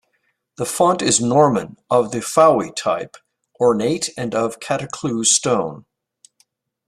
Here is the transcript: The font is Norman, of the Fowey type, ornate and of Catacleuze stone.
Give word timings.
The 0.57 0.65
font 0.65 1.03
is 1.03 1.21
Norman, 1.21 1.77
of 1.91 2.09
the 2.09 2.21
Fowey 2.23 2.75
type, 2.75 3.17
ornate 3.59 4.09
and 4.17 4.33
of 4.33 4.59
Catacleuze 4.59 5.27
stone. 5.27 5.85